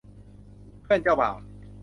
[0.81, 1.35] เพื่อนเจ้าบ่าว